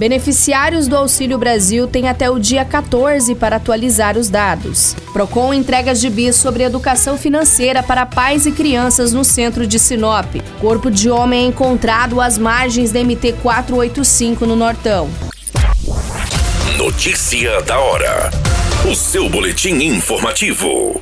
Beneficiários 0.00 0.88
do 0.88 0.96
Auxílio 0.96 1.36
Brasil 1.36 1.86
têm 1.86 2.08
até 2.08 2.30
o 2.30 2.38
dia 2.38 2.64
14 2.64 3.34
para 3.34 3.56
atualizar 3.56 4.16
os 4.16 4.30
dados. 4.30 4.96
Procon 5.12 5.52
entrega 5.52 5.92
bis 6.10 6.36
sobre 6.36 6.62
educação 6.62 7.18
financeira 7.18 7.82
para 7.82 8.06
pais 8.06 8.46
e 8.46 8.52
crianças 8.52 9.12
no 9.12 9.22
centro 9.22 9.66
de 9.66 9.78
Sinop. 9.78 10.36
Corpo 10.58 10.90
de 10.90 11.10
homem 11.10 11.44
é 11.44 11.48
encontrado 11.48 12.18
às 12.18 12.38
margens 12.38 12.90
da 12.90 13.04
MT 13.04 13.34
485 13.42 14.46
no 14.46 14.56
Nortão. 14.56 15.10
Notícia 16.78 17.60
da 17.60 17.78
hora. 17.78 18.30
O 18.90 18.94
seu 18.94 19.28
boletim 19.28 19.74
informativo. 19.84 20.98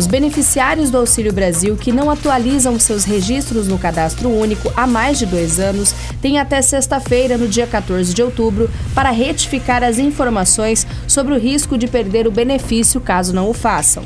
Os 0.00 0.06
beneficiários 0.06 0.88
do 0.88 0.96
Auxílio 0.96 1.30
Brasil 1.30 1.76
que 1.76 1.92
não 1.92 2.10
atualizam 2.10 2.80
seus 2.80 3.04
registros 3.04 3.68
no 3.68 3.78
cadastro 3.78 4.30
único 4.30 4.72
há 4.74 4.86
mais 4.86 5.18
de 5.18 5.26
dois 5.26 5.60
anos 5.60 5.94
têm 6.22 6.38
até 6.38 6.62
sexta-feira, 6.62 7.36
no 7.36 7.46
dia 7.46 7.66
14 7.66 8.14
de 8.14 8.22
outubro, 8.22 8.70
para 8.94 9.10
retificar 9.10 9.84
as 9.84 9.98
informações 9.98 10.86
sobre 11.06 11.34
o 11.34 11.38
risco 11.38 11.76
de 11.76 11.86
perder 11.86 12.26
o 12.26 12.30
benefício 12.30 12.98
caso 12.98 13.34
não 13.34 13.50
o 13.50 13.52
façam. 13.52 14.02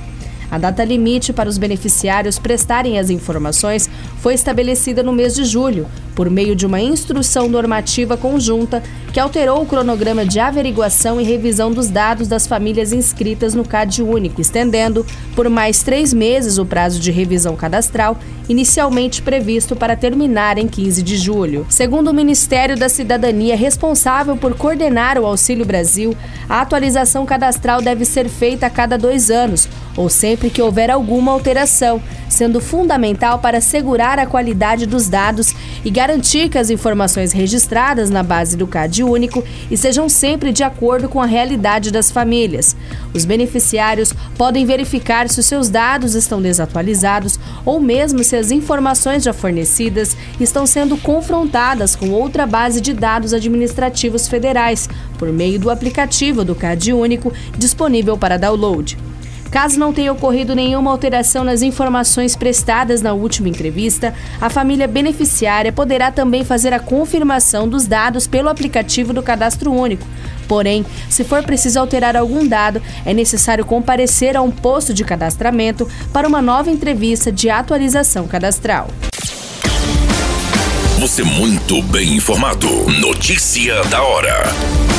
A 0.50 0.58
data 0.58 0.82
limite 0.82 1.32
para 1.32 1.48
os 1.48 1.58
beneficiários 1.58 2.40
prestarem 2.40 2.98
as 2.98 3.08
informações 3.08 3.88
foi 4.18 4.34
estabelecida 4.34 5.00
no 5.00 5.12
mês 5.12 5.32
de 5.32 5.44
julho, 5.44 5.86
por 6.14 6.30
meio 6.30 6.54
de 6.54 6.66
uma 6.66 6.80
instrução 6.80 7.48
normativa 7.48 8.16
conjunta 8.16 8.82
que 9.12 9.20
alterou 9.20 9.62
o 9.62 9.66
cronograma 9.66 10.24
de 10.24 10.40
averiguação 10.40 11.20
e 11.20 11.24
revisão 11.24 11.72
dos 11.72 11.88
dados 11.88 12.26
das 12.26 12.46
famílias 12.46 12.92
inscritas 12.92 13.54
no 13.54 13.64
CAD 13.64 14.02
Único, 14.02 14.40
estendendo 14.40 15.06
por 15.36 15.48
mais 15.48 15.82
três 15.82 16.12
meses 16.12 16.58
o 16.58 16.66
prazo 16.66 16.98
de 16.98 17.12
revisão 17.12 17.54
cadastral, 17.54 18.18
inicialmente 18.48 19.22
previsto 19.22 19.76
para 19.76 19.94
terminar 19.94 20.58
em 20.58 20.66
15 20.66 21.02
de 21.02 21.16
julho. 21.16 21.64
Segundo 21.68 22.08
o 22.08 22.14
Ministério 22.14 22.76
da 22.76 22.88
Cidadania, 22.88 23.56
responsável 23.56 24.36
por 24.36 24.56
coordenar 24.56 25.16
o 25.16 25.26
Auxílio 25.26 25.64
Brasil, 25.64 26.16
a 26.48 26.60
atualização 26.60 27.24
cadastral 27.24 27.80
deve 27.80 28.04
ser 28.04 28.28
feita 28.28 28.66
a 28.66 28.70
cada 28.70 28.98
dois 28.98 29.30
anos, 29.30 29.68
ou 29.96 30.08
sempre 30.08 30.50
que 30.50 30.60
houver 30.60 30.90
alguma 30.90 31.30
alteração, 31.32 32.02
sendo 32.28 32.60
fundamental 32.60 33.38
para 33.38 33.58
assegurar 33.58 34.18
a 34.18 34.26
qualidade 34.26 34.86
dos 34.86 35.08
dados 35.08 35.54
e 35.84 35.90
garantir 35.90 36.03
que 36.50 36.58
as 36.58 36.68
informações 36.68 37.32
registradas 37.32 38.10
na 38.10 38.22
base 38.22 38.58
do 38.58 38.66
CAD 38.66 39.02
único 39.02 39.42
estejam 39.70 40.06
sempre 40.06 40.52
de 40.52 40.62
acordo 40.62 41.08
com 41.08 41.18
a 41.20 41.24
realidade 41.24 41.90
das 41.90 42.10
famílias. 42.10 42.76
Os 43.14 43.24
beneficiários 43.24 44.12
podem 44.36 44.66
verificar 44.66 45.30
se 45.30 45.40
os 45.40 45.46
seus 45.46 45.70
dados 45.70 46.14
estão 46.14 46.42
desatualizados 46.42 47.40
ou 47.64 47.80
mesmo 47.80 48.22
se 48.22 48.36
as 48.36 48.50
informações 48.50 49.22
já 49.22 49.32
fornecidas 49.32 50.14
estão 50.38 50.66
sendo 50.66 50.98
confrontadas 50.98 51.96
com 51.96 52.10
outra 52.10 52.46
base 52.46 52.82
de 52.82 52.92
dados 52.92 53.32
administrativos 53.32 54.28
federais, 54.28 54.88
por 55.18 55.32
meio 55.32 55.58
do 55.58 55.70
aplicativo 55.70 56.44
do 56.44 56.54
CAD 56.54 56.92
único 56.92 57.32
disponível 57.56 58.18
para 58.18 58.36
download. 58.36 59.13
Caso 59.54 59.78
não 59.78 59.92
tenha 59.92 60.12
ocorrido 60.12 60.52
nenhuma 60.52 60.90
alteração 60.90 61.44
nas 61.44 61.62
informações 61.62 62.34
prestadas 62.34 63.00
na 63.00 63.12
última 63.12 63.48
entrevista, 63.48 64.12
a 64.40 64.50
família 64.50 64.88
beneficiária 64.88 65.72
poderá 65.72 66.10
também 66.10 66.42
fazer 66.42 66.72
a 66.72 66.80
confirmação 66.80 67.68
dos 67.68 67.86
dados 67.86 68.26
pelo 68.26 68.48
aplicativo 68.48 69.12
do 69.12 69.22
Cadastro 69.22 69.70
Único. 69.70 70.04
Porém, 70.48 70.84
se 71.08 71.22
for 71.22 71.44
preciso 71.44 71.78
alterar 71.78 72.16
algum 72.16 72.44
dado, 72.44 72.82
é 73.06 73.14
necessário 73.14 73.64
comparecer 73.64 74.36
a 74.36 74.42
um 74.42 74.50
posto 74.50 74.92
de 74.92 75.04
cadastramento 75.04 75.88
para 76.12 76.26
uma 76.26 76.42
nova 76.42 76.68
entrevista 76.68 77.30
de 77.30 77.48
atualização 77.48 78.26
cadastral. 78.26 78.88
Você 80.98 81.22
muito 81.22 81.80
bem 81.80 82.14
informado. 82.14 82.68
Notícia 82.98 83.84
da 83.84 84.02
hora 84.02 84.93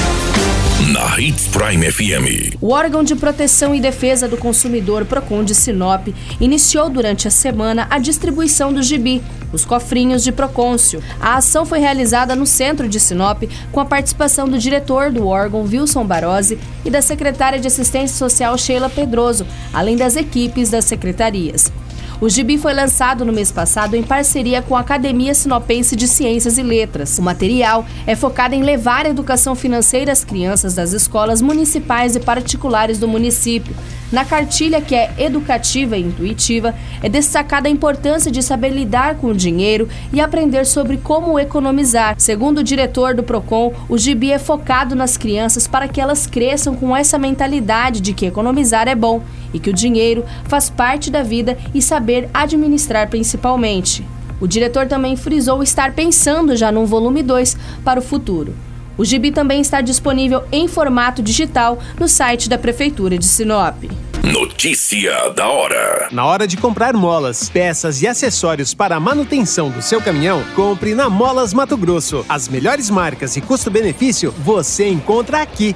na 0.95 1.19
Hits 1.19 1.47
Prime 1.47 1.91
FM. 1.91 2.55
O 2.61 2.71
órgão 2.71 3.03
de 3.03 3.17
proteção 3.17 3.75
e 3.75 3.81
defesa 3.81 4.29
do 4.29 4.37
consumidor 4.37 5.03
Procon 5.03 5.43
de 5.43 5.53
Sinop 5.53 6.07
iniciou 6.39 6.89
durante 6.89 7.27
a 7.27 7.31
semana 7.31 7.85
a 7.89 7.99
distribuição 7.99 8.71
do 8.71 8.81
gibi, 8.81 9.21
os 9.51 9.65
cofrinhos 9.65 10.23
de 10.23 10.31
Procôncio. 10.31 11.03
A 11.19 11.35
ação 11.35 11.65
foi 11.65 11.79
realizada 11.79 12.33
no 12.33 12.45
centro 12.45 12.87
de 12.87 12.97
Sinop 12.97 13.43
com 13.73 13.81
a 13.81 13.85
participação 13.85 14.47
do 14.47 14.57
diretor 14.57 15.11
do 15.11 15.27
órgão 15.27 15.63
Wilson 15.63 16.05
Barose 16.05 16.57
e 16.85 16.89
da 16.89 17.01
secretária 17.01 17.59
de 17.59 17.67
Assistência 17.67 18.15
Social 18.15 18.57
Sheila 18.57 18.89
Pedroso, 18.89 19.45
além 19.73 19.97
das 19.97 20.15
equipes 20.15 20.69
das 20.69 20.85
secretarias. 20.85 21.73
O 22.21 22.29
gibi 22.29 22.57
foi 22.57 22.73
lançado 22.73 23.25
no 23.25 23.33
mês 23.33 23.51
passado 23.51 23.93
em 23.93 24.01
parceria 24.01 24.61
com 24.61 24.73
a 24.77 24.79
Academia 24.79 25.33
Sinopense 25.33 25.97
de 25.97 26.07
Ciências 26.07 26.57
e 26.57 26.63
Letras. 26.63 27.19
O 27.19 27.21
material 27.21 27.85
é 28.07 28.15
focado 28.15 28.55
em 28.55 28.63
levar 28.63 29.05
a 29.05 29.09
educação 29.09 29.53
financeira 29.53 30.13
às 30.13 30.23
crianças 30.23 30.73
das 30.75 30.93
escolas 30.93 31.41
municipais 31.41 32.15
e 32.15 32.21
particulares 32.21 32.97
do 32.97 33.07
município. 33.07 33.75
Na 34.13 34.23
cartilha, 34.23 34.79
que 34.79 34.95
é 34.95 35.13
educativa 35.17 35.97
e 35.97 36.03
intuitiva, 36.03 36.73
é 37.03 37.09
destacada 37.09 37.67
a 37.67 37.71
importância 37.71 38.31
de 38.31 38.41
saber 38.41 38.69
lidar 38.69 39.15
com 39.15 39.27
o 39.27 39.35
dinheiro 39.35 39.89
e 40.13 40.21
aprender 40.21 40.65
sobre 40.65 40.95
como 40.95 41.37
economizar. 41.37 42.15
Segundo 42.17 42.59
o 42.59 42.63
diretor 42.63 43.13
do 43.13 43.23
Procon, 43.23 43.73
o 43.89 43.97
gibi 43.97 44.31
é 44.31 44.39
focado 44.39 44.95
nas 44.95 45.17
crianças 45.17 45.67
para 45.67 45.89
que 45.89 45.99
elas 45.99 46.25
cresçam 46.25 46.75
com 46.75 46.95
essa 46.95 47.17
mentalidade 47.17 47.99
de 47.99 48.13
que 48.13 48.25
economizar 48.25 48.87
é 48.87 48.95
bom 48.95 49.21
e 49.55 49.59
que 49.59 49.69
o 49.69 49.73
dinheiro 49.73 50.25
faz 50.43 50.69
parte 50.69 51.09
da 51.09 51.23
vida 51.23 51.57
e 51.73 51.81
saber 51.81 52.29
administrar 52.33 53.09
principalmente. 53.09 54.05
O 54.41 54.47
diretor 54.47 54.85
também 54.85 55.15
frisou 55.15 55.63
estar 55.63 55.93
pensando 55.93 56.57
já 56.57 56.71
num 56.71 56.85
volume 56.85 57.23
2 57.23 57.57
para 57.85 57.99
o 57.99 58.03
futuro. 58.03 58.53
O 58.97 59.05
gibi 59.05 59.31
também 59.31 59.61
está 59.61 59.81
disponível 59.81 60.43
em 60.51 60.67
formato 60.67 61.21
digital 61.21 61.79
no 61.97 62.07
site 62.07 62.49
da 62.49 62.57
Prefeitura 62.57 63.17
de 63.17 63.25
Sinop. 63.25 63.83
Notícia 64.23 65.29
da 65.29 65.47
hora. 65.47 66.07
Na 66.11 66.25
hora 66.25 66.47
de 66.47 66.57
comprar 66.57 66.93
molas, 66.93 67.47
peças 67.47 68.01
e 68.01 68.07
acessórios 68.07 68.73
para 68.73 68.95
a 68.95 68.99
manutenção 68.99 69.69
do 69.69 69.81
seu 69.81 70.01
caminhão, 70.01 70.43
compre 70.55 70.95
na 70.95 71.09
Molas 71.09 71.53
Mato 71.53 71.77
Grosso. 71.77 72.25
As 72.27 72.47
melhores 72.47 72.89
marcas 72.89 73.37
e 73.37 73.41
custo-benefício 73.41 74.33
você 74.39 74.87
encontra 74.87 75.41
aqui. 75.41 75.75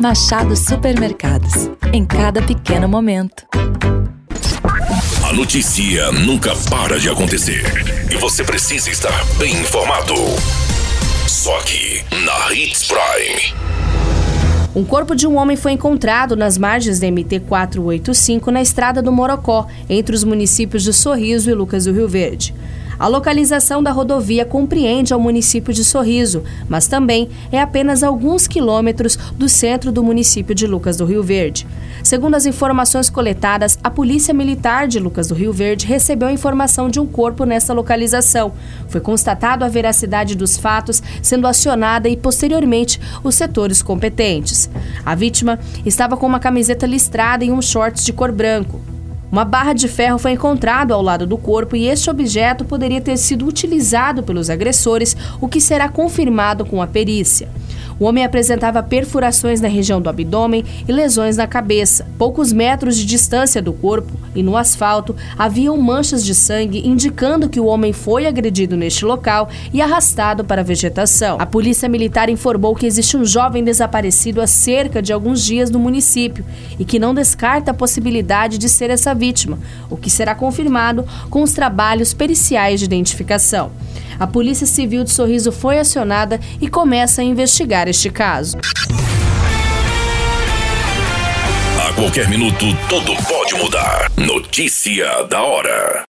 Machado 0.00 0.56
Supermercados. 0.56 1.68
Em 1.92 2.06
cada 2.06 2.40
pequeno 2.40 2.88
momento. 2.88 3.44
A 5.28 5.32
notícia 5.34 6.10
nunca 6.10 6.54
para 6.70 6.98
de 6.98 7.10
acontecer. 7.10 7.62
E 8.10 8.16
você 8.16 8.42
precisa 8.42 8.88
estar 8.88 9.12
bem 9.38 9.52
informado. 9.52 10.14
Só 11.28 11.54
aqui, 11.58 12.02
na 12.24 12.54
Hits 12.54 12.88
Prime. 12.88 13.54
Um 14.74 14.84
corpo 14.86 15.14
de 15.14 15.26
um 15.26 15.36
homem 15.36 15.54
foi 15.54 15.72
encontrado 15.72 16.34
nas 16.34 16.56
margens 16.56 16.98
da 16.98 17.06
MT 17.06 17.40
485 17.40 18.50
na 18.50 18.62
estrada 18.62 19.02
do 19.02 19.12
Morocó, 19.12 19.66
entre 19.86 20.14
os 20.14 20.24
municípios 20.24 20.82
de 20.82 20.94
Sorriso 20.94 21.50
e 21.50 21.54
Lucas 21.54 21.84
do 21.84 21.92
Rio 21.92 22.08
Verde. 22.08 22.54
A 23.00 23.06
localização 23.06 23.82
da 23.82 23.90
rodovia 23.90 24.44
compreende 24.44 25.14
ao 25.14 25.18
município 25.18 25.72
de 25.72 25.82
Sorriso, 25.82 26.42
mas 26.68 26.86
também 26.86 27.30
é 27.50 27.58
apenas 27.58 28.02
alguns 28.02 28.46
quilômetros 28.46 29.16
do 29.38 29.48
centro 29.48 29.90
do 29.90 30.04
município 30.04 30.54
de 30.54 30.66
Lucas 30.66 30.98
do 30.98 31.06
Rio 31.06 31.22
Verde. 31.22 31.66
Segundo 32.04 32.34
as 32.34 32.44
informações 32.44 33.08
coletadas, 33.08 33.78
a 33.82 33.88
Polícia 33.88 34.34
Militar 34.34 34.86
de 34.86 34.98
Lucas 34.98 35.28
do 35.28 35.34
Rio 35.34 35.50
Verde 35.50 35.86
recebeu 35.86 36.28
a 36.28 36.32
informação 36.32 36.90
de 36.90 37.00
um 37.00 37.06
corpo 37.06 37.46
nessa 37.46 37.72
localização. 37.72 38.52
Foi 38.86 39.00
constatado 39.00 39.64
a 39.64 39.68
veracidade 39.68 40.36
dos 40.36 40.58
fatos, 40.58 41.02
sendo 41.22 41.46
acionada 41.46 42.06
e 42.06 42.18
posteriormente 42.18 43.00
os 43.24 43.34
setores 43.34 43.80
competentes. 43.80 44.68
A 45.06 45.14
vítima 45.14 45.58
estava 45.86 46.18
com 46.18 46.26
uma 46.26 46.38
camiseta 46.38 46.84
listrada 46.84 47.46
e 47.46 47.50
um 47.50 47.62
shorts 47.62 48.04
de 48.04 48.12
cor 48.12 48.30
branco. 48.30 48.89
Uma 49.30 49.44
barra 49.44 49.72
de 49.72 49.86
ferro 49.86 50.18
foi 50.18 50.32
encontrada 50.32 50.92
ao 50.92 51.00
lado 51.00 51.24
do 51.24 51.38
corpo 51.38 51.76
e 51.76 51.86
este 51.86 52.10
objeto 52.10 52.64
poderia 52.64 53.00
ter 53.00 53.16
sido 53.16 53.46
utilizado 53.46 54.24
pelos 54.24 54.50
agressores, 54.50 55.16
o 55.40 55.46
que 55.46 55.60
será 55.60 55.88
confirmado 55.88 56.64
com 56.64 56.82
a 56.82 56.86
perícia. 56.86 57.48
O 58.00 58.06
homem 58.06 58.24
apresentava 58.24 58.82
perfurações 58.82 59.60
na 59.60 59.68
região 59.68 60.00
do 60.00 60.08
abdômen 60.08 60.64
e 60.88 60.90
lesões 60.90 61.36
na 61.36 61.46
cabeça. 61.46 62.06
Poucos 62.16 62.50
metros 62.50 62.96
de 62.96 63.04
distância 63.04 63.60
do 63.60 63.74
corpo 63.74 64.10
e 64.34 64.42
no 64.42 64.56
asfalto 64.56 65.14
haviam 65.36 65.76
manchas 65.76 66.24
de 66.24 66.34
sangue 66.34 66.88
indicando 66.88 67.46
que 67.46 67.60
o 67.60 67.66
homem 67.66 67.92
foi 67.92 68.26
agredido 68.26 68.74
neste 68.74 69.04
local 69.04 69.50
e 69.70 69.82
arrastado 69.82 70.42
para 70.42 70.62
a 70.62 70.64
vegetação. 70.64 71.36
A 71.38 71.44
polícia 71.44 71.90
militar 71.90 72.30
informou 72.30 72.74
que 72.74 72.86
existe 72.86 73.18
um 73.18 73.24
jovem 73.24 73.62
desaparecido 73.62 74.40
há 74.40 74.46
cerca 74.46 75.02
de 75.02 75.12
alguns 75.12 75.44
dias 75.44 75.70
no 75.70 75.78
município 75.78 76.42
e 76.78 76.86
que 76.86 76.98
não 76.98 77.12
descarta 77.12 77.72
a 77.72 77.74
possibilidade 77.74 78.56
de 78.56 78.68
ser 78.70 78.88
essa 78.88 79.14
vítima, 79.14 79.58
o 79.90 79.96
que 79.98 80.08
será 80.08 80.34
confirmado 80.34 81.04
com 81.28 81.42
os 81.42 81.52
trabalhos 81.52 82.14
periciais 82.14 82.80
de 82.80 82.86
identificação. 82.86 83.70
A 84.18 84.26
Polícia 84.26 84.66
Civil 84.66 85.04
de 85.04 85.10
Sorriso 85.10 85.52
foi 85.52 85.78
acionada 85.78 86.40
e 86.60 86.68
começa 86.68 87.20
a 87.20 87.24
investigar 87.24 87.88
este 87.88 88.10
caso. 88.10 88.58
A 91.88 91.92
qualquer 91.94 92.28
minuto, 92.28 92.64
tudo 92.88 93.14
pode 93.28 93.54
mudar. 93.54 94.10
Notícia 94.16 95.24
da 95.24 95.42
hora. 95.42 96.04